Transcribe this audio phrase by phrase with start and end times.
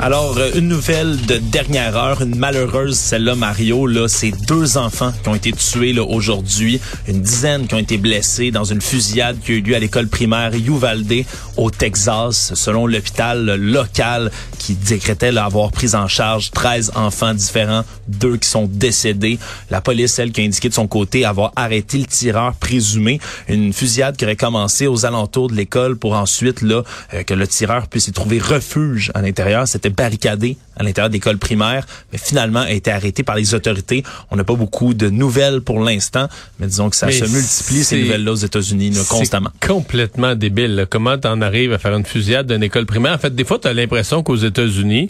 [0.00, 5.12] Alors, euh, une nouvelle de dernière heure, une malheureuse, celle-là, Mario, là, c'est deux enfants
[5.22, 9.38] qui ont été tués là, aujourd'hui, une dizaine qui ont été blessés dans une fusillade
[9.40, 11.24] qui a eu lieu à l'école primaire Uvalde
[11.56, 17.84] au Texas, selon l'hôpital local qui décrétait là, avoir pris en charge 13 enfants différents,
[18.08, 19.38] deux qui sont décédés.
[19.70, 23.72] La police, elle, qui a indiqué de son côté avoir arrêté le tireur présumé, une
[23.72, 27.86] fusillade qui aurait commencé aux alentours de l'école pour ensuite là euh, que le tireur
[27.88, 29.68] puisse y trouver refuge à l'intérieur.
[29.90, 34.02] Barricadé à l'intérieur d'école primaire, mais finalement a été arrêté par les autorités.
[34.30, 37.84] On n'a pas beaucoup de nouvelles pour l'instant, mais disons que ça Mais se multiplie
[37.84, 39.50] ces nouvelles-là aux États-Unis constamment.
[39.60, 40.74] Complètement débile.
[40.74, 40.86] là.
[40.86, 43.14] Comment t'en arrives à faire une fusillade d'une école primaire?
[43.14, 45.08] En fait, des fois, t'as l'impression qu'aux États-Unis,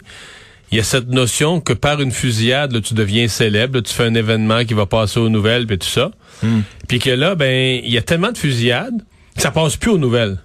[0.71, 3.93] il y a cette notion que par une fusillade, là, tu deviens célèbre, là, tu
[3.93, 6.11] fais un événement qui va passer aux nouvelles, puis tout ça.
[6.43, 6.61] Hmm.
[6.87, 9.01] Puis que là, ben, il y a tellement de fusillades
[9.35, 10.37] que ça passe plus aux nouvelles.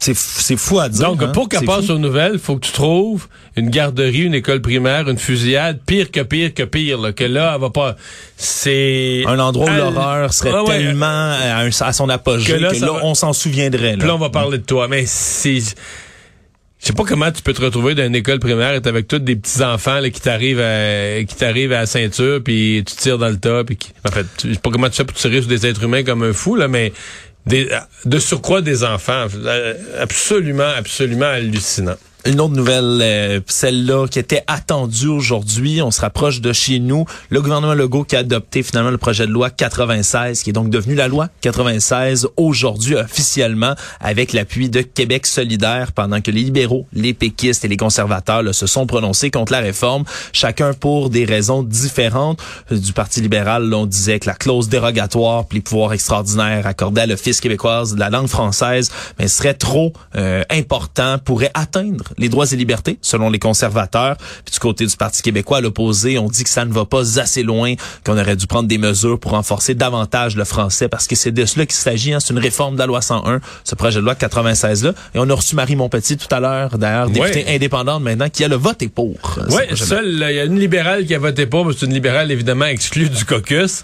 [0.00, 1.02] C'est fou à dire.
[1.08, 1.28] Donc, hein?
[1.28, 1.92] pour qu'elle passe fou.
[1.92, 6.20] aux nouvelles, faut que tu trouves une garderie, une école primaire, une fusillade, pire que
[6.20, 7.96] pire que pire, là, que là, elle va pas...
[8.36, 9.24] C'est...
[9.26, 12.62] un endroit où l'horreur serait Ah ouais, tellement à, un- à son apogée que que
[12.62, 13.96] là, va- on s'en souviendrait.
[13.96, 14.14] Là, Là.
[14.14, 14.86] on va parler de toi.
[14.88, 15.58] Mais c'est.
[16.80, 19.08] Je sais pas comment tu peux te retrouver dans une école primaire et t'es avec
[19.08, 22.94] tous des petits enfants là, qui t'arrivent à qui t'arrivent à la ceinture puis tu
[22.94, 25.16] tires dans le tas puis qui- en fait je sais pas comment tu fais pour
[25.16, 26.92] tirer sur des êtres humains comme un fou là mais
[27.48, 27.68] des,
[28.04, 31.96] de surcroît des enfants euh, absolument absolument hallucinant.
[32.28, 37.06] Une autre nouvelle, euh, celle-là qui était attendue aujourd'hui, on se rapproche de chez nous.
[37.30, 40.68] Le gouvernement Legault qui a adopté finalement le projet de loi 96, qui est donc
[40.68, 46.86] devenu la loi 96 aujourd'hui officiellement avec l'appui de Québec solidaire pendant que les libéraux,
[46.92, 51.24] les péquistes et les conservateurs là, se sont prononcés contre la réforme, chacun pour des
[51.24, 52.42] raisons différentes.
[52.70, 57.00] Du Parti libéral, là, on disait que la clause dérogatoire pour les pouvoirs extraordinaires accordés
[57.00, 62.28] à l'Office québécoise de la langue française mais serait trop euh, important, pourrait atteindre les
[62.28, 64.16] droits et libertés, selon les conservateurs.
[64.44, 67.18] Puis du côté du Parti québécois, à l'opposé, on dit que ça ne va pas
[67.20, 67.74] assez loin,
[68.04, 71.44] qu'on aurait dû prendre des mesures pour renforcer davantage le français, parce que c'est de
[71.44, 72.12] cela qu'il s'agit.
[72.12, 72.20] Hein.
[72.20, 74.92] C'est une réforme de la loi 101, ce projet de loi 96-là.
[75.14, 77.54] Et on a reçu Marie Montpetit tout à l'heure, d'ailleurs, députée Ouais.
[77.56, 79.14] indépendante maintenant, qui a le voté pour.
[79.38, 79.86] euh, Oui, projet de loi.
[79.86, 82.66] seul, il y a une libérale qui a voté pour, mais c'est une libérale évidemment
[82.66, 83.82] exclue du caucus.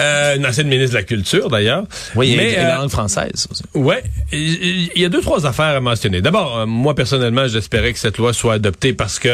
[0.00, 1.84] Euh, une ancienne ministre de la Culture, d'ailleurs.
[2.16, 3.62] Oui, mais, et euh, la langue française aussi.
[4.32, 6.20] Il il y a deux trois affaires à mentionner.
[6.20, 9.28] D'abord, euh, moi personnellement, j'espérais que cette loi soit adoptée parce que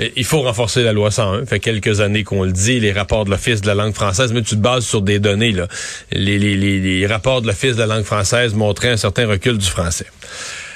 [0.00, 1.40] euh, il faut renforcer la loi 101.
[1.40, 4.32] Ça fait quelques années qu'on le dit, les rapports de l'Office de la langue française,
[4.32, 5.68] mais tu te bases sur des données là.
[6.10, 9.58] Les, les, les, les rapports de l'Office de la langue française montraient un certain recul
[9.58, 10.06] du français.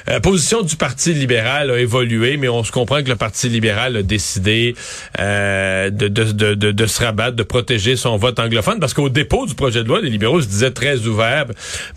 [0.06, 3.96] La position du Parti libéral a évolué, mais on se comprend que le Parti libéral
[3.96, 4.74] a décidé
[5.20, 9.46] euh, de, de, de, de se rabattre, de protéger son vote anglophone, parce qu'au dépôt
[9.46, 11.46] du projet de loi, les libéraux se disaient très ouverts.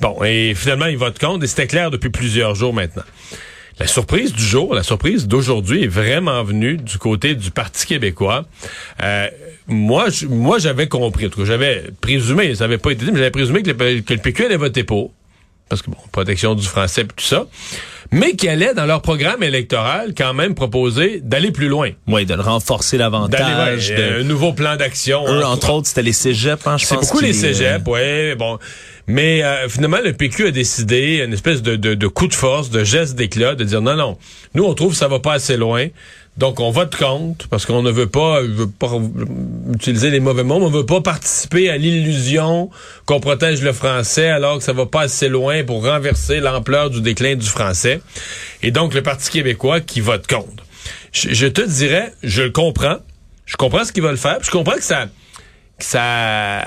[0.01, 3.03] Bon, et finalement, ils votent contre, et c'était clair depuis plusieurs jours maintenant.
[3.79, 8.45] La surprise du jour, la surprise d'aujourd'hui est vraiment venue du côté du Parti québécois.
[9.01, 9.27] Euh,
[9.67, 13.17] moi, moi, j'avais compris, en tout cas, j'avais présumé, ça n'avait pas été dit, mais
[13.17, 15.11] j'avais présumé que le, que le PQ allait voter pour.
[15.69, 17.47] Parce que bon, protection du français et tout ça,
[18.13, 22.33] mais qui allait dans leur programme électoral quand même proposer d'aller plus loin, Oui, de
[22.35, 23.89] le renforcer davantage.
[23.89, 24.21] ouais, de...
[24.21, 25.25] un nouveau plan d'action.
[25.27, 27.05] Eux, entre- autres, c'était les cégeps, hein, je c'est pense.
[27.07, 28.59] beaucoup qui les euh, cégeps, ouais, bon.
[29.07, 32.69] Mais euh, finalement, le PQ a décidé, une espèce de, de, de coup de force,
[32.69, 34.17] de geste d'éclat, de dire non, non,
[34.53, 35.87] nous on trouve que ça va pas assez loin,
[36.37, 38.39] donc on vote contre parce qu'on ne veut pas,
[38.79, 38.91] pas
[39.71, 42.71] utiliser les mauvais mots, mais on veut pas participer à l'illusion
[43.05, 47.01] qu'on protège le français alors que ça va pas assez loin pour renverser l'ampleur du
[47.01, 48.01] déclin du français.
[48.63, 50.63] Et donc le Parti québécois qui vote contre.
[51.11, 52.97] Je, je te dirais, je le comprends,
[53.45, 55.05] je comprends ce qu'ils veulent faire, je comprends que ça,
[55.77, 56.63] que ça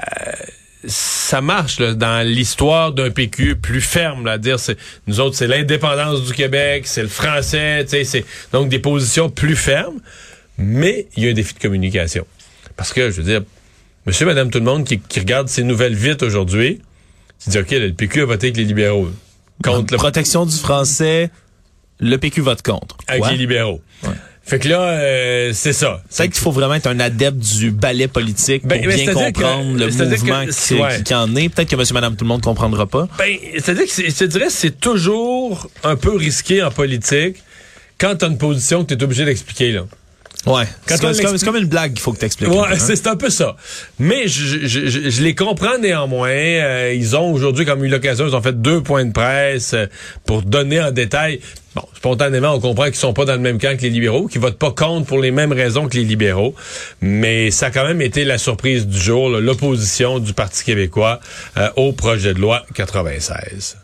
[0.86, 5.36] ça marche là, dans l'histoire d'un PQ plus ferme, là, à dire c'est nous autres
[5.36, 10.00] c'est l'indépendance du Québec, c'est le français, tu sais, c'est donc des positions plus fermes,
[10.58, 12.26] mais il y a un défi de communication.
[12.76, 13.42] Parce que je veux dire,
[14.06, 16.80] monsieur, madame, tout le monde qui, qui regarde ces nouvelles vite aujourd'hui,
[17.42, 19.08] tu dis OK, là, le PQ a voté avec les libéraux.
[19.64, 21.30] Contre le Protection du français,
[21.98, 22.96] le PQ vote contre.
[23.06, 23.32] avec Ouais.
[23.32, 23.80] les libéraux.
[24.48, 26.02] Fait que là, euh, c'est ça.
[26.08, 29.12] C'est vrai qu'il faut vraiment être un adepte du ballet politique pour Ben, bien que-
[29.12, 30.96] comprendre le mouvement que- qui, ouais.
[30.98, 31.48] qui- qui en est.
[31.48, 33.08] Peut-être que monsieur, madame, tout le monde comprendra pas.
[33.18, 37.42] Ben, c'est-à-dire que c'est- je te dirais c'est toujours un peu risqué en politique
[37.98, 39.84] quand t'as une position que t'es obligé d'expliquer, là.
[40.44, 40.64] Ouais.
[40.86, 42.50] C'est comme, une blague qu'il faut que tu expliques.
[42.50, 43.56] Ouais, c'est c'est un peu ça.
[43.98, 46.28] Mais je, je, je, je les comprends néanmoins.
[46.28, 49.86] Euh, ils ont aujourd'hui, comme eu l'occasion, ils ont fait deux points de presse euh,
[50.24, 51.40] pour donner en détail.
[51.74, 54.40] Bon, spontanément, on comprend qu'ils sont pas dans le même camp que les libéraux, qu'ils
[54.40, 56.54] votent pas contre pour les mêmes raisons que les libéraux.
[57.00, 61.20] Mais ça a quand même été la surprise du jour, l'opposition du Parti québécois
[61.56, 63.76] euh, au projet de loi 96.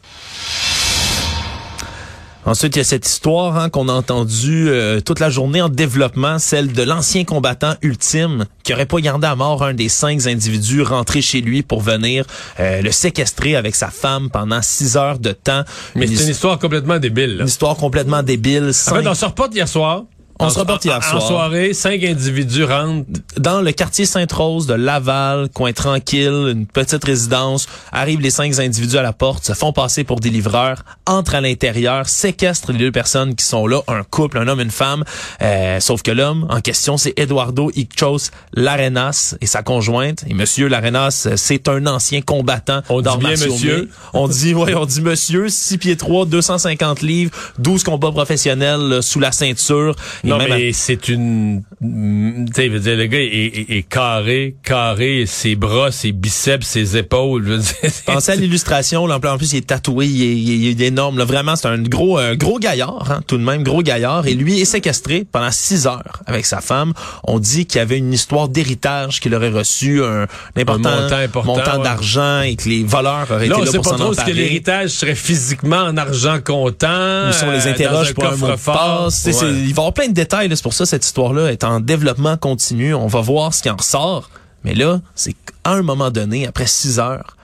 [2.44, 5.68] Ensuite, il y a cette histoire hein, qu'on a entendue euh, toute la journée en
[5.68, 10.26] développement, celle de l'ancien combattant ultime qui aurait pas gardé à mort un des cinq
[10.26, 12.24] individus rentrés chez lui pour venir
[12.58, 15.62] euh, le séquestrer avec sa femme pendant six heures de temps.
[15.94, 17.36] Mais c'est une histoire complètement débile.
[17.36, 17.42] Là.
[17.42, 18.70] une histoire complètement débile.
[18.70, 20.02] En Cinq- fait, on se reporte hier soir.
[20.42, 21.22] On se reporte hier soir.
[21.22, 23.06] En soirée, cinq individus rentrent.
[23.38, 28.96] dans le quartier Sainte-Rose de Laval, coin tranquille, une petite résidence, arrivent les cinq individus
[28.96, 32.92] à la porte, se font passer pour des livreurs, entrent à l'intérieur, séquestrent les deux
[32.92, 35.04] personnes qui sont là, un couple, un homme, une femme,
[35.42, 40.24] euh, sauf que l'homme en question, c'est Eduardo Ichos Larenas et sa conjointe.
[40.26, 43.88] Et monsieur Larenas, euh, c'est un ancien combattant On dit bien monsieur.
[44.12, 49.02] On dit, ouais, on dit monsieur, 6 pieds 3, 250 livres, 12 combats professionnels là,
[49.02, 49.94] sous la ceinture.
[50.24, 51.62] Et Non, même à- mais c'est une...
[51.80, 55.90] mm, Tu sais, je veux dire, le gars est, est- est carré, carré, ses bras,
[55.92, 57.44] ses biceps, ses épaules.
[57.46, 57.74] je veux dire,
[58.06, 60.86] Pensez à l'illustration, là, en plus il est tatoué, il est, il est- il est
[60.86, 61.18] énorme.
[61.18, 64.26] Là, vraiment, c'est un gros un gros gaillard, hein, tout de même, gros gaillard.
[64.26, 66.92] Et lui est séquestré pendant six heures avec sa femme.
[67.24, 70.26] On dit qu'il y avait une histoire d'héritage qu'il aurait reçu un,
[70.56, 71.82] important, Un montant important, montant ouais.
[71.84, 74.22] d'argent et que les voleurs auraient Là, été là pour pas s'en trop ce que
[74.22, 74.32] emparer.
[74.34, 77.28] l'héritage serait physiquement en argent comptant.
[77.28, 79.24] Où sont les euh, interroges pour un mot de passe.
[79.26, 79.32] Ouais.
[79.32, 80.48] c'est- Il va y avoir plein de détails.
[80.48, 80.56] là.
[80.56, 82.94] C'est pour ça cette histoire-là est en développement continu.
[82.94, 84.30] On va voir ce qui en ressort.
[84.64, 87.36] Mais là, c'est qu'à un moment donné, après six heures,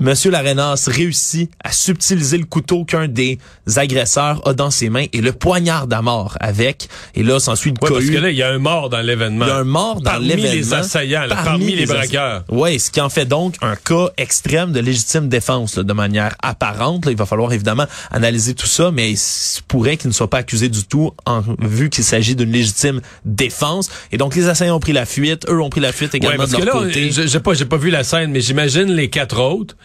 [0.00, 3.38] Monsieur Larenas réussit à subtiliser le couteau qu'un des
[3.76, 6.88] agresseurs a dans ses mains et le poignarde à mort avec.
[7.14, 9.44] Et là, s'ensuit une Ouais, parce que là, il y a un mort dans l'événement.
[9.44, 10.52] Il y a un mort dans Parmi l'événement.
[10.54, 12.44] les assaillants, là, parmi, les braqueurs.
[12.48, 16.34] Ouais, ce qui en fait donc un cas extrême de légitime défense là, de manière
[16.42, 17.04] apparente.
[17.04, 17.12] là.
[17.12, 20.38] il va falloir évidemment analyser tout ça, mais il se pourrait qu'il ne soit pas
[20.38, 23.90] accusé du tout en vu qu'il s'agit d'une légitime défense.
[24.12, 26.38] Et donc les assaillants ont pris la fuite, eux ont pris la fuite Ouais, également
[26.38, 27.10] parce de que leur là, côté.
[27.10, 29.76] je- j'ai pas, j'ai pas vu la scène, mais j'imagine les quatre autres.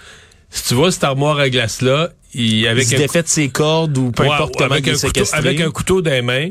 [0.50, 3.50] Si tu vois cette armoire à glace là, il avec il un défait de ses
[3.50, 6.22] cordes ou peu Ouais, importe comment avec il un couteau, avec un couteau dans les
[6.22, 6.50] mains,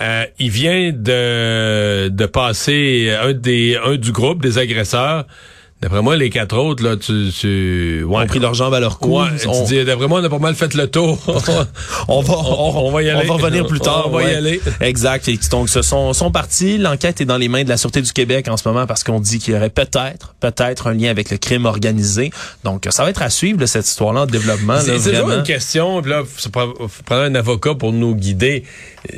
[0.00, 5.26] euh, il vient de de passer un des un du groupe des agresseurs.
[5.84, 8.16] D'après moi, les quatre autres là, tu, tu ouais.
[8.22, 9.20] ont pris leurs jambes à leur cou.
[9.20, 11.18] Ouais, On- tu dis, d'après moi, on a pas mal fait le tour.
[12.08, 13.28] on va, on va y aller.
[13.28, 14.04] On va revenir plus tard.
[14.06, 14.62] On va y aller.
[14.80, 15.28] Exact.
[15.28, 16.78] Et donc, ce sont, sont partis.
[16.78, 19.20] L'enquête est dans les mains de la Sûreté du Québec en ce moment parce qu'on
[19.20, 22.30] dit qu'il y aurait peut-être, peut-être un lien avec le crime organisé.
[22.64, 24.80] Donc, ça va être à suivre, là, cette histoire-là en développement.
[24.80, 26.48] C'est toujours une question, puis là, faut
[27.04, 28.64] prendre un avocat pour nous guider.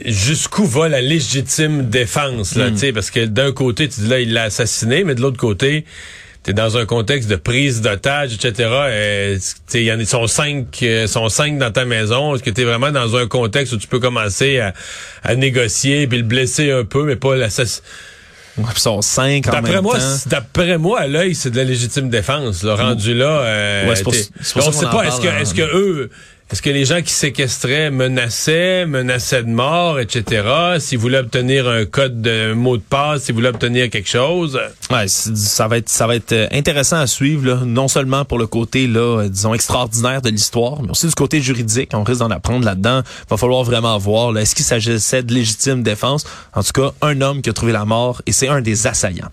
[0.05, 2.59] Jusqu'où va la légitime défense, Hmm.
[2.59, 5.21] là, tu sais, parce que d'un côté, tu dis là, il l'a assassiné, mais de
[5.21, 5.85] l'autre côté,
[6.47, 8.55] t'es dans un contexte de prise d'otage, etc.
[9.75, 12.37] Il y en a, ils sont cinq, euh, sont cinq dans ta maison.
[12.37, 14.73] Est-ce que t'es vraiment dans un contexte où tu peux commencer à,
[15.25, 17.35] à négocier puis le blesser un peu, mais pas
[18.57, 20.17] puis ils sont cinq en D'après même moi, temps.
[20.27, 22.63] d'après moi, à l'œil, c'est de la légitime défense.
[22.63, 25.03] Là, rendu là, euh, Ouais, c'est pour- c'est pour on ça sait pas.
[25.03, 25.55] Est-ce que, parle, est-ce hein.
[25.67, 26.11] que eux,
[26.53, 30.45] est-ce que les gens qui séquestraient menaçaient, menaçaient de mort, etc.
[30.79, 34.59] S'ils voulaient obtenir un code de mot de passe, s'ils voulaient obtenir quelque chose.
[34.91, 38.39] Ouais, c'est- ça va être ça va être euh, intéressant à suivre non seulement pour
[38.39, 42.21] le côté là euh, disons extraordinaire de l'histoire, mais aussi du côté juridique, on risque
[42.21, 43.03] d'en apprendre là-dedans.
[43.29, 46.25] Va falloir vraiment voir est-ce qu'il s'agissait de légitime défense?
[46.55, 49.31] En tout cas, un homme qui a trouvé la mort et c'est un des assaillants.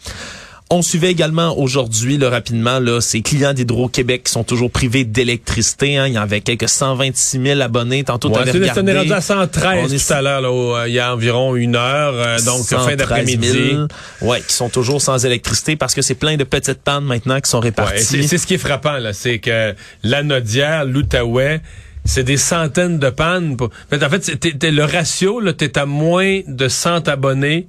[0.75, 5.98] On suivait également aujourd'hui, là, rapidement, là, ces clients d'Hydro-Québec qui sont toujours privés d'électricité.
[5.98, 6.08] Hein.
[6.08, 8.03] Il y en avait quelques 126 000 abonnés.
[8.03, 8.72] Tantôt, Ouais, regardé.
[8.82, 11.13] on est rendu à 113 On est- tout à l'heure, là, euh, il y a
[11.13, 13.51] environ une heure, euh, donc fin 113 d'après-midi.
[13.51, 13.88] 000,
[14.22, 17.50] Ouais, qui sont toujours sans électricité parce que c'est plein de petites pannes maintenant qui
[17.51, 18.03] sont Ouais, réparties.
[18.03, 21.62] c'est c'est ce qui est frappant, là, c'est que l'Anodière, l'Outaouais,
[22.06, 23.58] c'est des centaines de pannes.
[23.58, 27.68] pour- En fait, le ratio, là, t'es à moins de 100 abonnés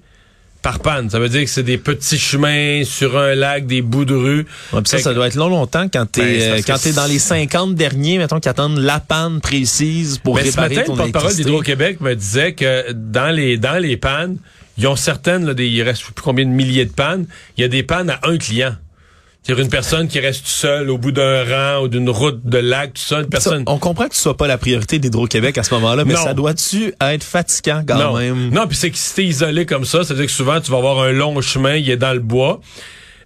[0.65, 1.11] par panne.
[1.11, 4.47] Ça veut dire que c'est des petits chemins sur un lac, des bouts de rue.
[4.73, 7.19] Ouais, ça, ça doit être long longtemps quand t'es Ben, euh, quand t'es dans les
[7.19, 10.99] 50 derniers, mettons, qui attendent la panne précise pour Mais ce réparer matin, ton le
[10.99, 14.39] porte-parole d'Hydro-Québec me disait que dans les dans les pannes,
[14.79, 17.27] ils ont certaines, là, des, il reste plus combien de milliers de pannes,
[17.59, 18.75] il y a des pannes à un client.
[19.45, 22.95] C'est-à-dire une personne qui reste seule au bout d'un rang ou d'une route de lac,
[22.95, 23.63] tout ça, une Ça, personne...
[23.67, 26.25] on comprend que ce soit pas la priorité d'Hydro-Québec à ce moment-là, mais Non.
[26.25, 28.49] ça doit-tu être fatigant quand non, même?
[28.51, 30.71] non puis c'est que si t'es isolé comme ça, ça veut dire que souvent, tu
[30.71, 32.61] vas avoir un long chemin, il est dans le bois.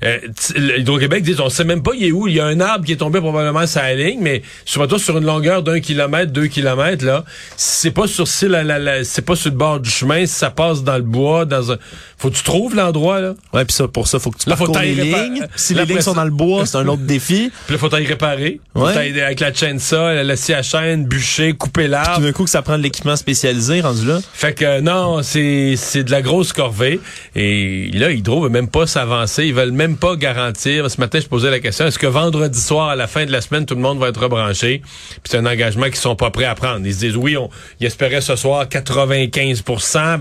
[0.05, 0.19] Euh,
[0.57, 2.29] Hydro-Québec dit, on sait même pas il est où.
[2.29, 5.19] Il y a un arbre qui est tombé probablement sur la ligne, mais surtout sur
[5.19, 7.25] une longueur d'un kilomètre, deux kilomètres, là,
[7.57, 10.35] c'est pas sur si la, la- la- c'est pas sur le bord du chemin, si
[10.35, 11.79] ça passe dans le bois, dans un,
[12.19, 13.35] faut que tu trouves l'endroit, là.
[13.53, 15.47] Ouais, puis ça, pour ça, faut que tu Là, faut les lignes.
[15.57, 17.51] Si Là, les lignes sont dans le bois, c'est un autre défi.
[17.67, 18.61] Puis là, faut t'aller réparer.
[18.75, 18.93] Faut Ouais.
[18.95, 22.21] t'aller avec la chaîne ça, la, scie à chaîne, bûcher, couper Tout l'arbre.
[22.21, 24.19] d'un coup, que ça prend de l'équipement spécialisé rendu là.
[24.33, 27.01] Fait que non, c'est c'est de la grosse corvée.
[27.37, 29.47] Et là, Hydro veut même pas s'avancer.
[29.47, 30.91] Ils veulent même pas garantir.
[30.91, 33.41] Ce matin, je posais la question est-ce que vendredi soir, à la fin de la
[33.41, 34.83] semaine, tout le monde va être rebranché?
[35.11, 36.85] Puis c'est un engagement qu'ils sont pas prêts à prendre.
[36.85, 37.49] Ils se disent oui, on,
[37.81, 40.19] ils espéraient ce soir 95%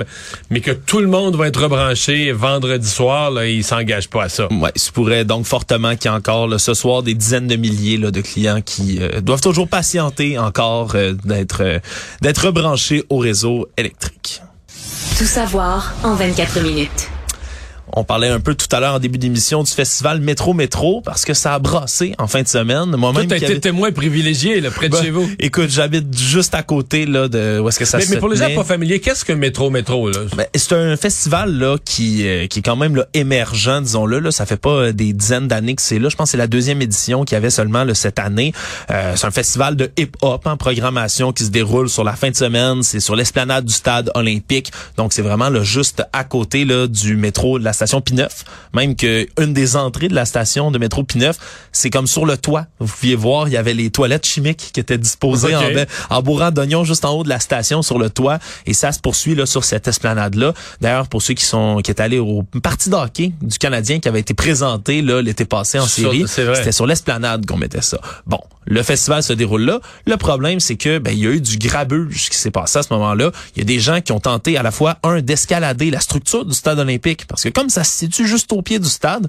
[0.49, 1.86] mais que tout le monde va être rebranché
[2.33, 3.31] vendredi soir.
[3.31, 4.51] Là, ils s'engagent pas à ça.
[4.51, 7.47] Ouais, il se pourrait donc fortement qu'il y ait encore là, ce soir des dizaines
[7.47, 11.79] de milliers là, de clients qui euh, doivent toujours patienter encore euh, d'être euh,
[12.21, 14.41] d'être rebranchés au réseau électrique.
[15.17, 17.06] Tout savoir en 24 minutes.
[17.99, 21.25] On parlait un peu tout à l'heure en début d'émission du festival Métro Métro parce
[21.25, 22.95] que ça a brassé en fin de semaine.
[22.95, 25.27] Moi-même t'as été témoin privilégié là, près de Ben, chez vous.
[25.39, 28.29] Écoute, j'habite juste à côté là de où est-ce que ça Mais, se mais pour
[28.29, 30.19] les gens pas familiers, qu'est-ce que métro métro là?
[30.35, 34.19] Ben, c'est un festival là qui euh, qui est quand même là, émergent, disons-le.
[34.19, 36.09] Là, ça fait pas euh, des dizaines d'années que c'est là.
[36.09, 38.53] Je pense que c'est la deuxième édition qu'il y avait seulement là, cette année.
[38.91, 42.35] Euh, c'est un festival de hip-hop en programmation qui se déroule sur la fin de
[42.35, 42.83] semaine.
[42.83, 44.71] C'est sur l'esplanade du stade olympique.
[44.97, 48.27] Donc c'est vraiment là, juste à côté là, du métro de la station P9.
[48.73, 51.33] Même que une des entrées de la station de métro P9,
[51.71, 52.67] c'est comme sur le toit.
[52.79, 55.61] Vous pouviez voir, il y avait les toilettes chimiques qui étaient disposées en,
[56.09, 58.99] en bourrant d'oignons juste en haut de la station sur le toit et ça se
[58.99, 60.53] poursuit là sur cette esplanade là.
[60.81, 64.07] D'ailleurs pour ceux qui sont qui est allés au parti de hockey du Canadien qui
[64.07, 67.99] avait été présenté là l'été passé en série, c'était sur l'esplanade qu'on mettait ça.
[68.25, 69.79] Bon, le festival se déroule là.
[70.05, 72.83] Le problème c'est que ben il y a eu du grabuge qui s'est passé à
[72.83, 73.31] ce moment-là.
[73.55, 76.45] Il y a des gens qui ont tenté à la fois un d'escalader la structure
[76.45, 79.27] du stade olympique parce que comme ça se situe juste au pied du stade,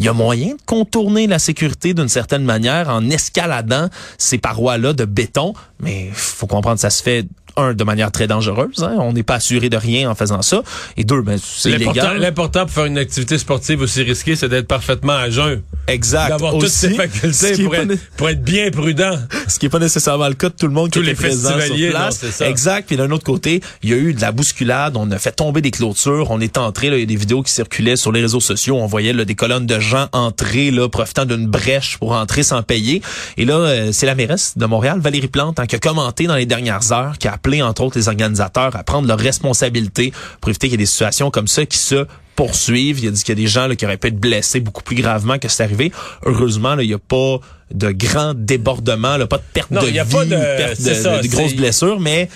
[0.00, 4.94] il y a moyen de contourner la sécurité d'une certaine manière en escaladant ces parois-là
[4.94, 7.26] de béton, mais faut comprendre ça se fait
[7.56, 8.96] un de manière très dangereuse, hein.
[8.98, 10.62] on n'est pas assuré de rien en faisant ça,
[10.96, 12.18] et deux ben c'est L'important, illégal.
[12.18, 15.62] l'important pour faire une activité sportive aussi risquée, c'est d'être parfaitement à jeun.
[15.86, 16.28] Exact.
[16.28, 19.18] D'avoir toutes ses facultés pour être, pour être bien prudent.
[19.48, 21.22] ce qui est pas nécessairement le cas de tout le monde Tous qui les était
[21.28, 22.22] présent sur place.
[22.22, 22.48] non, ça.
[22.48, 22.86] Exact.
[22.86, 24.96] Puis d'un autre côté, il y a eu de la bousculade.
[24.96, 26.30] On a fait tomber des clôtures.
[26.30, 26.88] On est entré.
[26.88, 28.76] Il y a des vidéos qui circulaient sur les réseaux sociaux.
[28.76, 32.62] On voyait là, des colonnes de gens entrer, là, profitant d'une brèche pour entrer sans
[32.62, 33.02] payer.
[33.36, 36.36] Et là, euh, c'est la mairesse de Montréal, Valérie Plante, hein, qui a commenté dans
[36.36, 40.50] les dernières heures, qui a appelé entre autres les organisateurs à prendre leurs responsabilités pour
[40.50, 42.06] éviter qu'il y ait des situations comme ça qui se
[42.36, 43.00] poursuivent.
[43.00, 44.82] Il a dit qu'il y a des gens là, qui auraient pu être blessés beaucoup
[44.82, 45.92] plus gravement que c'est arrivé.
[46.24, 47.38] Heureusement, là, il n'y a pas
[47.72, 50.30] de grands débordements, là, pas de perte Non, de il y a vie, pas de-
[50.30, 52.28] perte de, ça, de- de grosses blessures, mais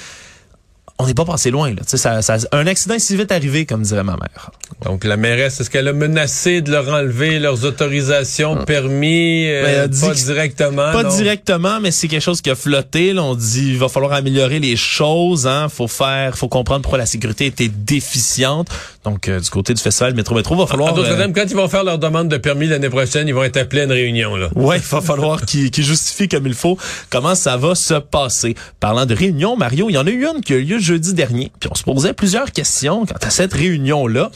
[0.99, 1.71] on n'est pas passé loin.
[1.71, 1.83] Là.
[1.83, 4.51] Tu sais, Ça, ça, un accident est si vite arrivé, comme dirait ma mère.
[4.85, 9.69] Donc, la mairesse, est-ce qu'elle a menacé de leur enlever leurs autorisations, permis, euh, Ben,
[9.75, 10.93] elle a dit pas que- directement?
[10.93, 11.17] Pas non?
[11.17, 13.13] directement, mais c'est quelque chose qui a flotté.
[13.13, 15.47] Là, on dit il va falloir améliorer les choses.
[15.47, 15.69] Hein.
[15.69, 18.69] Faut faire, faut comprendre pourquoi la sécurité était déficiente.
[19.04, 20.96] Donc, euh, du côté du festival Métro Métro, va falloir.
[20.99, 23.82] Euh, quand ils vont faire leur demande de permis l'année prochaine, ils vont être appelés
[23.82, 24.49] à une réunion, là.
[24.54, 26.78] Ouais, il va falloir qu'il qu'il justifie comme il faut
[27.11, 28.54] comment ça va se passer.
[28.80, 31.12] Parlant de réunion, Mario, il y en a eu une qui a eu lieu jeudi
[31.12, 31.52] dernier.
[31.61, 34.30] Puis on se posait plusieurs questions quant à cette réunion-là.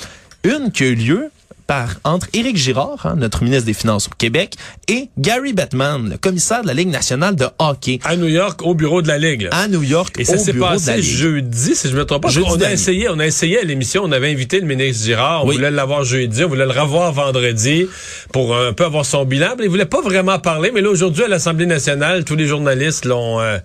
[0.45, 1.31] Une qui a eu lieu
[1.69, 4.55] par, entre Éric Girard, hein, notre ministre des Finances au Québec,
[4.89, 8.75] et Gary Bettman, le commissaire de la Ligue nationale de hockey, À New York, au
[8.75, 9.51] bureau de la Ligue, là.
[9.53, 12.07] à New York, Et ça au s'est bureau de la passé jeudi, si je me
[12.07, 12.31] trompe pas.
[12.31, 15.45] Jeudi on a essayé, on a essayé à l'émission, on avait invité le ministre Girard,
[15.45, 15.57] on Oui.
[15.57, 17.87] voulait l'avoir jeudi, on voulait le revoir vendredi
[18.33, 19.51] pour un peu avoir son bilan.
[19.59, 23.05] Mais il voulait pas vraiment parler, mais là aujourd'hui à l'Assemblée nationale, tous les journalistes
[23.05, 23.59] l'ont euh,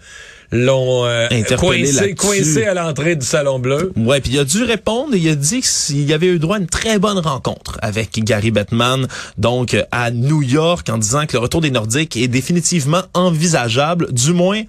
[0.53, 3.91] l'ont euh, Interpellé coincé, coincé à l'entrée du Salon Bleu.
[3.97, 5.15] Ouais, puis il a dû répondre.
[5.15, 8.23] et Il a dit qu'il y avait eu droit à une très bonne rencontre avec
[8.23, 9.07] Gary Bettman,
[9.37, 14.13] donc euh, à New York, en disant que le retour des Nordiques est définitivement envisageable,
[14.13, 14.61] du moins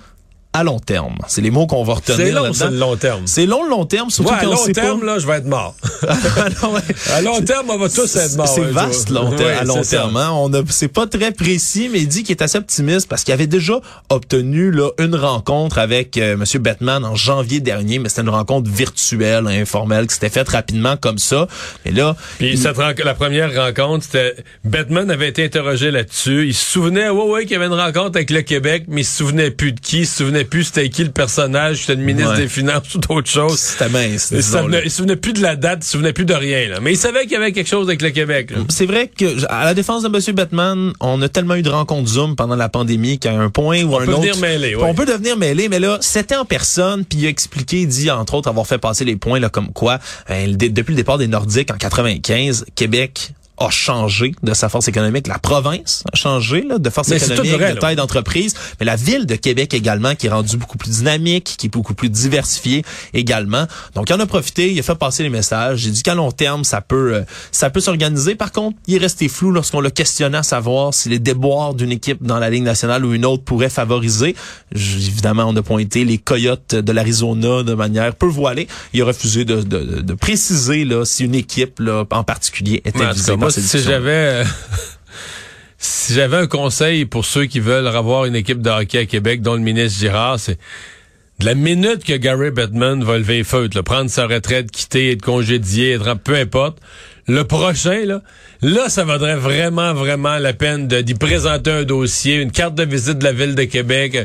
[0.54, 1.16] à long terme.
[1.28, 2.16] C'est les mots qu'on va retenir.
[2.26, 3.22] C'est long, c'est le long terme.
[3.26, 5.06] C'est long, le long terme, surtout Ouais, à long terme, pas.
[5.06, 5.74] là, je vais être mort.
[6.36, 6.80] Ah non, ouais.
[7.12, 8.48] à long terme, on va tous être morts.
[8.48, 10.16] C'est un vaste long terme, Ouais, à long terme.
[10.16, 10.30] hein.
[10.32, 13.32] On a, c'est pas très précis, mais il dit qu'il est assez optimiste parce qu'il
[13.34, 13.80] avait déjà
[14.10, 18.70] obtenu là une rencontre avec euh, Monsieur Bettman en janvier dernier, mais c'était une rencontre
[18.70, 21.46] virtuelle, informelle, qui s'était faite rapidement comme ça.
[21.84, 26.46] Mais là, Puis cette la première rencontre, c'était Batman avait été interrogé là-dessus.
[26.48, 29.04] Il se souvenait, ouais, ouais, qu'il y avait une rencontre avec le Québec, mais il
[29.04, 32.02] se souvenait plus de qui, il se souvenait plus c'était qui le personnage, c'était le
[32.04, 32.38] ministre Ouais.
[32.38, 33.58] des Finances ou d'autres choses.
[33.58, 34.28] c'était mince.
[34.30, 34.62] Il disons-le.
[34.62, 36.80] souvenait, il se souvenait plus de la date, il se souvenait plus de rien, là.
[36.80, 38.52] Mais il savait qu'il y avait quelque chose avec le Québec.
[38.68, 42.08] C'est vrai que à la défense de Monsieur Batman, on a tellement eu de rencontres
[42.08, 44.82] Zoom pendant la pandémie qu'à un point ou On un peut autre, venir mêler, ouais.
[44.84, 45.68] on peut devenir mêlé.
[45.68, 48.78] Mais là, c'était en personne, puis il a expliqué, il dit entre autres avoir fait
[48.78, 49.98] passer les points là comme quoi
[50.28, 55.26] dé- depuis le départ des Nordiques en 95, Québec a changé de sa force économique.
[55.28, 58.54] La province a changé là, de force Mais économique, vrai, de taille d'entreprise.
[58.80, 61.94] Mais la ville de Québec également, qui est rendue beaucoup plus dynamique, qui est beaucoup
[61.94, 63.66] plus diversifiée également.
[63.94, 65.80] Donc, il en a profité, il a fait passer les messages.
[65.80, 68.34] J'ai dit qu'à long terme, ça peut, euh, ça peut s'organiser.
[68.34, 71.92] Par contre, il est resté flou lorsqu'on l'a questionné à savoir si les déboires d'une
[71.92, 74.34] équipe dans la Ligue nationale ou une autre pourraient favoriser.
[74.74, 78.66] Évidemment, on a pointé les Coyotes de l'Arizona de manière peu voilée.
[78.92, 83.12] Il a refusé de, de, de préciser là, si une équipe là, en particulier était
[83.12, 84.44] visée si j'avais euh,
[85.78, 89.42] si j'avais un conseil pour ceux qui veulent avoir une équipe de hockey à Québec,
[89.42, 90.58] dont le ministre Girard, c'est
[91.40, 95.22] de la minute que Gary Bettman va lever les feutres, prendre sa retraite, quitter, être
[95.22, 96.78] congédié, être peu importe,
[97.26, 98.22] le prochain, là,
[98.62, 103.18] là, ça vaudrait vraiment, vraiment la peine d'y présenter un dossier, une carte de visite
[103.18, 104.14] de la ville de Québec.
[104.16, 104.24] euh,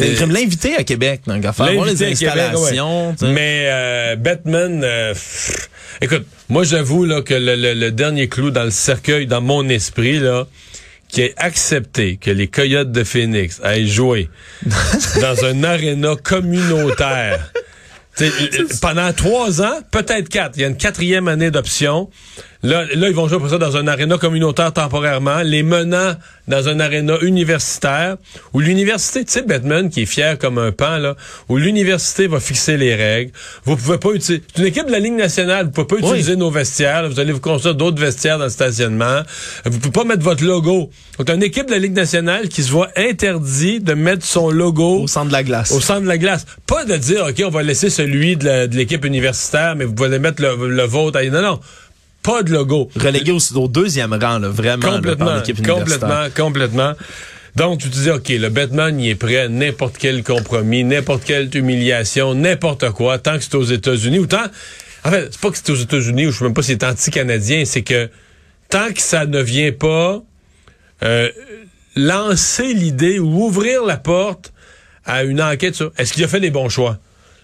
[0.00, 3.08] Euh, l'inviter à Québec, donc à faire voir les Québec, installations.
[3.10, 3.32] ouais.
[3.32, 5.68] Mais euh, Batman, euh, pff,
[6.02, 9.66] écoute, moi j'avoue là que le, le- le dernier clou dans le cercueil, dans mon
[9.70, 10.46] esprit là,
[11.08, 14.28] qui est accepté que les Coyotes de Phoenix aillent jouer
[15.22, 17.50] dans un aréna communautaire.
[18.18, 18.32] Sais,
[18.80, 20.56] pendant trois ans, peut-être quatre.
[20.56, 22.10] Il y a une quatrième année d'option.
[22.64, 26.14] Là, là, ils vont jouer pour ça dans un aréna communautaire temporairement, les menant
[26.48, 28.16] dans un aréna universitaire,
[28.52, 31.14] où l'université, tu sais, Batman, qui est fier comme un pan, là,
[31.48, 33.30] où l'université va fixer les règles.
[33.64, 34.42] Vous pouvez pas utiliser...
[34.54, 36.02] C'est une équipe de la Ligue nationale, vous pouvez pas Oui.
[36.10, 37.08] utiliser nos vestiaires, là.
[37.08, 39.20] vous allez vous construire d'autres vestiaires dans le stationnement.
[39.64, 40.90] Vous pouvez pas mettre votre logo.
[41.18, 45.02] Donc, une équipe de la Ligue nationale qui se voit interdit de mettre son logo
[45.02, 45.70] Au centre de la glace.
[45.70, 46.44] au centre de la glace.
[46.66, 50.42] Pas de dire, OK, on va laisser celui de l'équipe universitaire, mais vous pouvez mettre
[50.42, 51.20] le, le vôtre.
[51.30, 51.60] Non, non.
[52.28, 52.90] Pas de logo.
[52.94, 55.34] Relégué au, au deuxième rang, là, vraiment, là, par Complètement.
[55.36, 55.66] l'équipe.
[55.66, 56.92] Complètement, complètement.
[57.56, 61.48] Donc, tu te dis, OK, le Batman, il est prêt n'importe quel compromis, n'importe quelle
[61.56, 64.44] humiliation, n'importe quoi, tant que c'est aux États-Unis, ou tant...
[65.04, 66.84] En fait, c'est pas que c'est aux États-Unis, ou je sais même pas si c'est
[66.84, 68.10] anti-canadien, c'est que
[68.68, 70.22] tant que ça ne vient pas
[71.04, 71.30] euh,
[71.96, 74.52] lancer l'idée ou ouvrir la porte
[75.06, 76.98] à une enquête sur est-ce qu'il a fait les bons choix?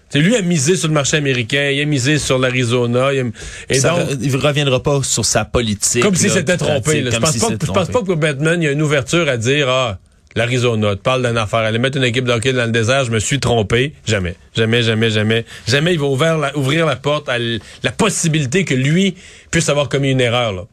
[0.09, 3.23] C'est lui a misé sur le marché américain, il a misé sur l'Arizona, il a-
[3.69, 6.03] et Ça donc re- il reviendra pas sur sa politique.
[6.03, 7.01] comme s'il s'était trompé.
[7.01, 7.11] là.
[7.11, 9.37] Je pense pas, s'était je pense pas que Batman, il y a une ouverture à
[9.37, 9.97] dire ah
[10.35, 13.11] l'Arizona, tu parles d'une affaire, aller mettre une équipe de hockey dans le désert, je
[13.11, 13.93] me suis trompé.
[14.05, 15.93] Jamais, jamais, jamais, jamais, jamais.
[15.93, 19.15] Il va ouvrir la, ouvrir la porte à la possibilité que lui
[19.49, 20.51] puisse avoir commis une erreur.
[20.53, 20.63] Là.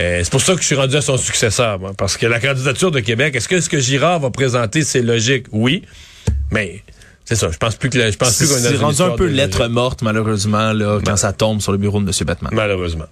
[0.00, 2.38] Euh, c'est pour ça que je suis rendu à son successeur, moi, parce que la
[2.40, 5.82] candidature de Québec, est-ce que ce que Girard va présenter, c'est logique Oui,
[6.50, 6.82] mais
[7.28, 7.50] c'est ça.
[7.50, 10.00] Je pense plus que la- je pense plus qu'on une rendu un peu lettre morte,
[10.00, 12.12] malheureusement, là, quand ça tombe sur le bureau de M.
[12.26, 12.50] Batman.
[12.54, 13.04] Malheureusement.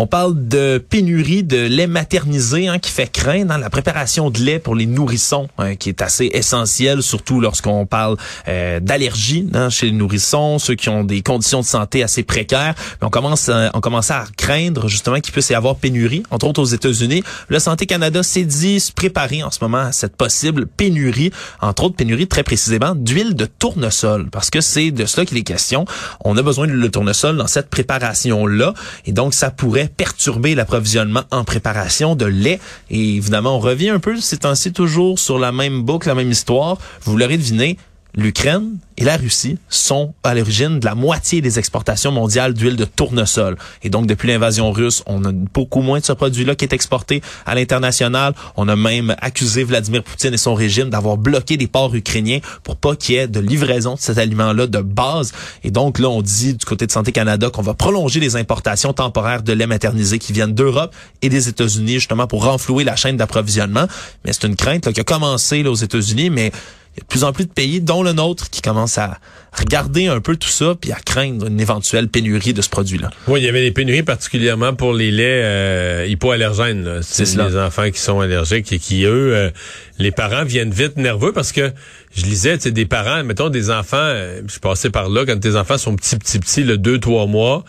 [0.00, 4.38] On parle de pénurie de lait maternisé hein, qui fait craindre dans la préparation de
[4.38, 9.70] lait pour les nourrissons, hein, qui est assez essentiel, surtout lorsqu'on parle euh, d'allergie hein,
[9.70, 12.76] chez les nourrissons, ceux qui ont des conditions de santé assez précaires.
[13.02, 16.62] On commence, à, on commence à craindre justement qu'il puisse y avoir pénurie, entre autres
[16.62, 17.24] aux États-Unis.
[17.48, 21.96] Le Santé Canada s'est dit préparer en ce moment à cette possible pénurie, entre autres
[21.96, 25.86] pénurie très précisément d'huile de tournesol, parce que c'est de cela qu'il est question.
[26.24, 31.22] On a besoin d'huile de tournesol dans cette préparation-là, et donc ça pourrait perturber l'approvisionnement
[31.30, 32.60] en préparation de lait.
[32.90, 36.30] Et évidemment, on revient un peu ces temps-ci toujours sur la même boucle, la même
[36.30, 36.78] histoire.
[37.02, 37.78] Vous l'aurez deviné,
[38.18, 42.84] l'Ukraine et la Russie sont à l'origine de la moitié des exportations mondiales d'huile de
[42.84, 43.56] tournesol.
[43.84, 47.22] Et donc, depuis l'invasion russe, on a beaucoup moins de ce produit-là qui est exporté
[47.46, 48.34] à l'international.
[48.56, 52.74] On a même accusé Vladimir Poutine et son régime d'avoir bloqué des ports ukrainiens pour
[52.74, 55.32] pas qu'il y ait de livraison de cet aliment-là de base.
[55.62, 58.92] Et donc, là, on dit du côté de Santé Canada qu'on va prolonger les importations
[58.92, 63.16] temporaires de lait maternisé qui viennent d'Europe et des États-Unis, justement, pour renflouer la chaîne
[63.16, 63.86] d'approvisionnement.
[64.24, 66.50] Mais c'est une crainte là, qui a commencé là, aux États-Unis, mais
[66.98, 69.18] il y a de plus en plus de pays, dont le nôtre, qui commencent à
[69.52, 73.10] regarder un peu tout ça puis à craindre une éventuelle pénurie de ce produit-là.
[73.26, 77.00] Oui, il y avait des pénuries particulièrement pour les laits euh, hypoallergènes.
[77.02, 79.50] C'est les enfants qui sont allergiques et qui, eux, euh,
[79.98, 81.72] les parents viennent vite nerveux parce que
[82.14, 85.56] je lisais, tu des parents, mettons des enfants, euh, je passais par là quand tes
[85.56, 87.64] enfants sont petits, petits, petits, le deux, trois mois.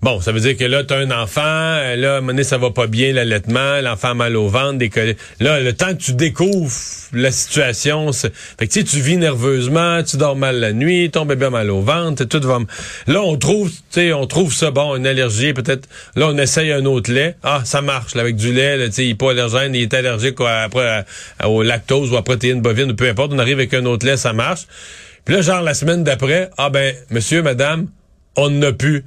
[0.00, 2.70] Bon, ça veut dire que là, tu as un enfant, euh, là, à ça va
[2.70, 4.90] pas bien, l'allaitement, l'enfant a mal au ventre, des
[5.40, 6.70] Là, le temps que tu découvres
[7.12, 8.32] la situation, c'est...
[8.32, 11.70] Fait que tu tu vis nerveusement, tu dors mal la nuit, ton bébé a mal
[11.70, 12.60] au ventre, tout va...
[13.08, 15.88] Là, on trouve, tu sais, on trouve ça, bon, une allergie, peut-être...
[16.14, 17.34] Là, on essaye un autre lait.
[17.42, 20.36] Ah, ça marche, avec du lait, tu sais, il est pas allergène, il est allergique
[20.40, 21.06] après,
[21.44, 24.32] au lactose ou à protéines bovines, peu importe, on arrive avec un autre lait, ça
[24.32, 24.68] marche.
[25.24, 27.88] Puis là, genre, la semaine d'après, ah ben, monsieur, madame,
[28.36, 29.04] on n'a plus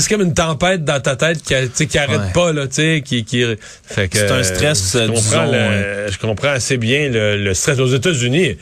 [0.00, 3.24] c'est comme une tempête dans ta tête qui, qui arrête pas là, tu sais, qui,
[3.24, 3.44] qui
[3.84, 4.96] fait que c'est un stress.
[4.96, 8.56] Je comprends, je comprends assez bien le, stress aux États-Unis.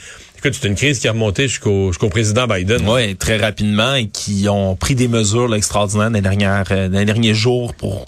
[0.44, 2.82] Écoute, c'est une crise qui a remonté jusqu'au jusqu'au président Biden.
[2.88, 6.98] Oui, très rapidement et qui ont pris des mesures extraordinaires dans les, dernières, euh, dans
[6.98, 8.06] les derniers jours pour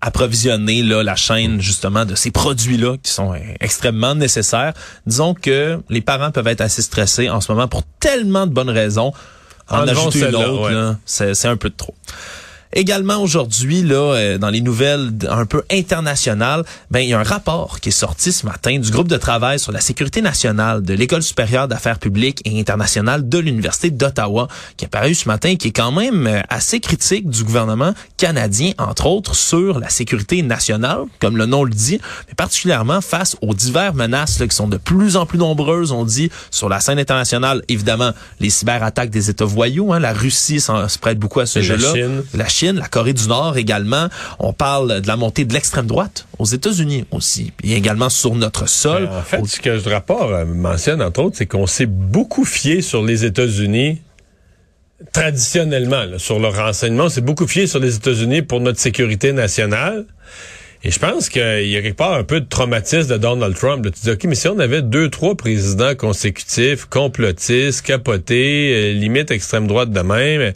[0.00, 4.72] approvisionner là, la chaîne justement de ces produits-là qui sont extrêmement nécessaires.
[5.06, 8.68] Disons que les parents peuvent être assez stressés en ce moment pour tellement de bonnes
[8.68, 9.12] raisons.
[9.68, 11.94] En, ajouter une autre, c'est un peu de trop.
[12.74, 17.22] Également aujourd'hui, là, euh, dans les nouvelles un peu internationales, ben il y a un
[17.22, 20.94] rapport qui est sorti ce matin du groupe de travail sur la sécurité nationale de
[20.94, 25.68] l'École supérieure d'affaires publiques et internationales de l'Université d'Ottawa, qui est paru ce matin, qui
[25.68, 31.02] est quand même euh, assez critique du gouvernement canadien, entre autres, sur la sécurité nationale,
[31.20, 34.78] comme le nom le dit, mais particulièrement face aux diverses menaces là, qui sont de
[34.78, 37.62] plus en plus nombreuses, on dit, sur la scène internationale.
[37.68, 41.92] Évidemment, les cyberattaques des États voyous, hein, la Russie se prête beaucoup à ce jeu-là.
[42.32, 44.08] La Chine la Corée du Nord également.
[44.38, 48.68] On parle de la montée de l'extrême droite aux États-Unis aussi, et également sur notre
[48.68, 49.08] sol.
[49.12, 52.82] en fait, ce que le rapport euh, mentionne, entre autres, c'est qu'on s'est beaucoup fié
[52.82, 54.00] sur les États-Unis
[55.12, 57.04] traditionnellement, sur le renseignement.
[57.04, 60.06] On s'est beaucoup fié sur les États-Unis pour notre sécurité nationale.
[60.84, 63.84] Et je pense qu'il y a quelque part un peu de traumatisme de Donald Trump.
[63.84, 69.30] Tu dis, OK, mais si on avait deux, trois présidents consécutifs, complotistes, capotés, euh, limite
[69.30, 70.52] extrême droite de même,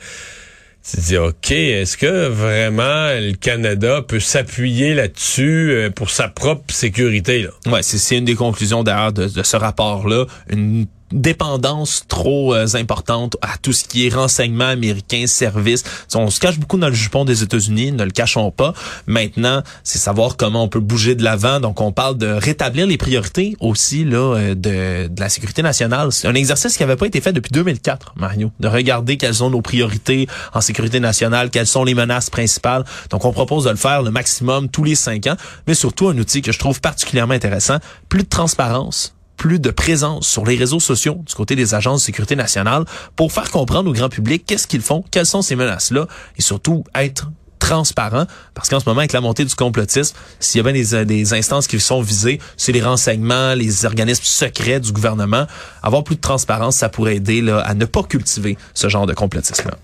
[0.89, 6.73] tu dis, OK, est-ce que vraiment le Canada peut s'appuyer là-dessus euh, pour sa propre
[6.73, 7.43] sécurité?
[7.43, 7.73] Là?
[7.73, 10.27] Ouais, c'est une des conclusions d'ailleurs de, de, ce rapport-là.
[10.49, 15.85] Une dépendance trop euh, importante à tout ce qui est renseignement américain, service.
[16.15, 18.73] On se cache beaucoup dans le jupon des États-Unis, ne le cachons pas.
[19.07, 21.61] Maintenant, c'est savoir comment on peut bouger de l'avant.
[21.61, 26.13] Donc, on parle de rétablir les priorités aussi là euh, de, de la sécurité nationale.
[26.13, 29.51] C'est un exercice qui n'avait pas été fait depuis 2004, Mario, de regarder quelles sont
[29.51, 32.85] nos priorités en sécurité nationale, quelles sont les menaces principales.
[33.11, 36.19] Donc, on propose de le faire le maximum tous les cinq ans, mais surtout un
[36.19, 40.81] outil que je trouve particulièrement intéressant, plus de transparence plus de présence sur les réseaux
[40.81, 44.67] sociaux du côté des agences de sécurité nationale pour faire comprendre au grand public qu'est-ce
[44.67, 49.13] qu'ils font, quelles sont ces menaces-là et surtout être transparent, parce qu'en ce moment, avec
[49.13, 52.71] la montée du complotisme, s'il y a bien des, des, instances qui sont visées, c'est
[52.71, 55.47] les renseignements, les organismes secrets du gouvernement.
[55.83, 59.15] Avoir plus de transparence, ça pourrait aider là, à ne pas cultiver ce genre de
[59.15, 59.79] complotisme-là.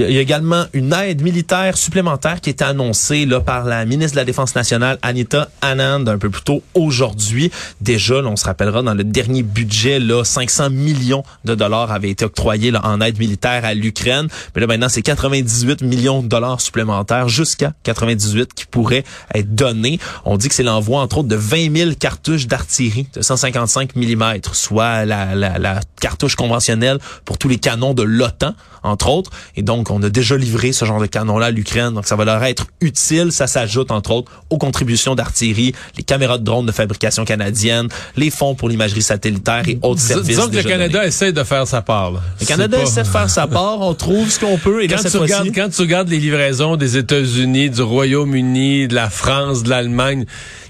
[0.00, 4.12] Il y a également une aide militaire supplémentaire qui est annoncée là, par la ministre
[4.12, 7.50] de la Défense nationale, Anita Anand, un peu plus tôt aujourd'hui.
[7.80, 12.10] Déjà, là, on se rappellera, dans le dernier budget, là, 500 millions de dollars avaient
[12.10, 14.28] été octroyés là, en aide militaire à l'Ukraine.
[14.54, 19.02] Mais là, maintenant, c'est 98 millions de dollars supplémentaires, jusqu'à 98 qui pourraient
[19.34, 19.98] être donnés.
[20.24, 24.34] On dit que c'est l'envoi, entre autres, de 20 000 cartouches d'artillerie de 155 mm,
[24.52, 29.32] soit la, la, la cartouche conventionnelle pour tous les canons de l'OTAN, entre autres.
[29.56, 32.24] Et donc, on a déjà livré ce genre de canon-là à l'Ukraine, donc ça va
[32.24, 33.32] leur être utile.
[33.32, 38.30] Ça s'ajoute, entre autres, aux contributions d'artillerie, les caméras de drone de fabrication canadienne, les
[38.30, 40.28] fonds pour l'imagerie satellitaire et autres services.
[40.28, 42.12] Disons que le Canada essaie de faire sa part.
[42.40, 44.82] Le Canada essaie de faire sa part, on trouve ce qu'on peut.
[44.82, 49.10] Et quand, tu regardes, quand tu regardes les livraisons des États-Unis, du Royaume-Uni, de la
[49.10, 50.24] France, de l'Allemagne,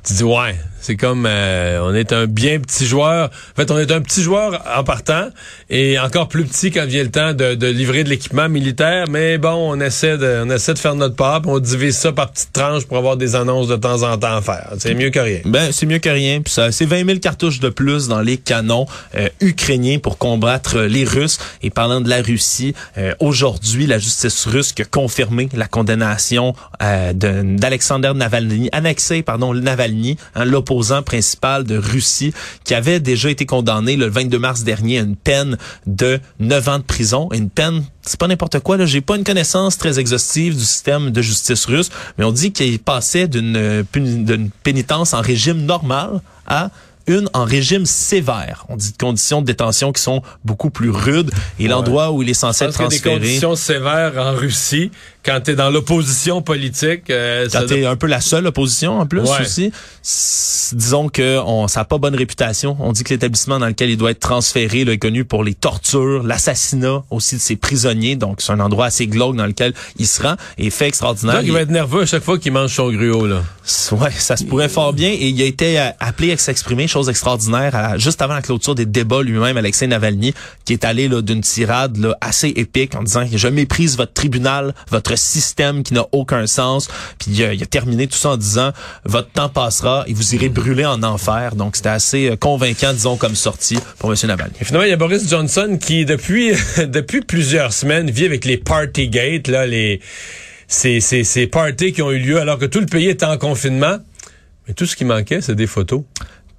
[0.04, 3.26] tu dis ouais, c'est comme euh, on est un bien petit joueur.
[3.26, 5.28] En fait, on est un petit joueur en partant
[5.68, 9.07] et encore plus petit quand vient le temps de, de livrer de l'équipement militaire.
[9.08, 11.42] Mais bon, on essaie de, on essaie de faire notre part.
[11.46, 14.42] on divise ça par petites tranches pour avoir des annonces de temps en temps à
[14.42, 14.72] faire.
[14.78, 15.40] C'est mieux que rien.
[15.44, 16.40] Ben, c'est mieux que rien.
[16.42, 20.80] Puis ça, c'est 20 000 cartouches de plus dans les canons euh, ukrainiens pour combattre
[20.80, 21.38] les Russes.
[21.62, 26.54] Et parlant de la Russie, euh, aujourd'hui, la justice russe a confirmé la condamnation
[27.14, 32.32] d'Alexander Navalny, annexé, pardon, Navalny, hein, opposant principal de Russie,
[32.64, 36.78] qui avait déjà été condamné le 22 mars dernier à une peine de 9 ans
[36.78, 38.76] de prison, une peine c'est pas n'importe quoi.
[38.76, 42.52] Là, j'ai pas une connaissance très exhaustive du système de justice russe, mais on dit
[42.52, 43.84] qu'il passait d'une
[44.62, 46.70] pénitence en régime normal à
[47.06, 48.66] une en régime sévère.
[48.68, 52.28] On dit de conditions de détention qui sont beaucoup plus rudes et l'endroit où il
[52.28, 53.18] est censé être transféré.
[53.18, 54.90] des conditions sévères en Russie
[55.24, 57.10] quand tu es dans l'opposition politique.
[57.10, 59.72] Euh, quand tu es un peu la seule opposition en plus aussi.
[60.72, 62.76] Disons que on, ça n'a pas bonne réputation.
[62.80, 65.54] On dit que l'établissement dans lequel il doit être transféré là, est connu pour les
[65.54, 68.16] tortures, l'assassinat aussi de ses prisonniers.
[68.16, 70.36] Donc c'est un endroit assez glauque dans lequel il se rend.
[70.56, 71.36] Et fait extraordinaire.
[71.36, 73.26] Donc il, va être nerveux à chaque fois qu'il mange son gruau.
[73.26, 73.42] Là.
[73.92, 75.10] Ouais, ça se pourrait fort bien.
[75.10, 78.86] Et il a été euh, appelé à s'exprimer, chose extraordinaire, juste avant la clôture des
[78.86, 83.48] débats lui-même, Alexei Navalny, qui est allé d'une tirade là, assez épique en disant je
[83.48, 86.88] méprise votre tribunal, votre système qui n'a aucun sens.
[87.18, 88.72] Puis il a, il a, terminé tout ça en disant
[89.04, 91.54] votre temps passera et vous irez brûler en enfer.
[91.54, 94.16] Donc c'était assez euh, convaincant, disons, comme sortie pour M.
[94.24, 94.54] Navalny.
[94.60, 96.52] Et finalement, il y a Boris Johnson qui, depuis
[96.86, 100.00] depuis plusieurs semaines, vit avec les party gates, là, les
[100.66, 103.38] ces, ces, ces parties qui ont eu lieu alors que tout le pays était en
[103.38, 103.98] confinement.
[104.66, 106.02] Mais tout ce qui manquait, c'est des photos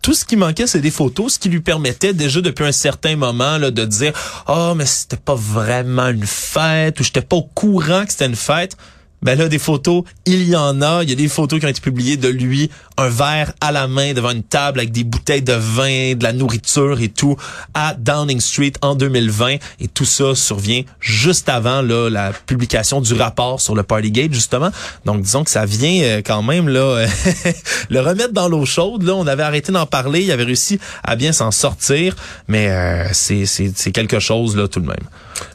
[0.01, 3.15] tout ce qui manquait, c'est des photos, ce qui lui permettait déjà depuis un certain
[3.15, 4.13] moment là, de dire
[4.47, 8.35] oh mais c'était pas vraiment une fête ou j'étais pas au courant que c'était une
[8.35, 8.77] fête.
[9.21, 11.03] Ben là, des photos, il y en a.
[11.03, 13.87] Il y a des photos qui ont été publiées de lui, un verre à la
[13.87, 17.35] main devant une table avec des bouteilles de vin, de la nourriture et tout,
[17.73, 19.57] à Downing Street en 2020.
[19.79, 24.71] Et tout ça survient juste avant là, la publication du rapport sur le Partygate, justement.
[25.05, 27.05] Donc, disons que ça vient euh, quand même là
[27.89, 29.03] le remettre dans l'eau chaude.
[29.03, 30.21] Là, on avait arrêté d'en parler.
[30.21, 32.15] Il avait réussi à bien s'en sortir.
[32.47, 34.97] Mais euh, c'est quelque chose, là, tout de même.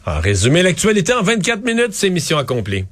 [0.07, 2.85] En résumé, l'actualité en 24 minutes, c'est mission accomplie.